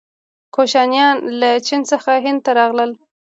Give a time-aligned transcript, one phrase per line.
[0.55, 2.91] کوشانیان له چین څخه هند ته راغلل.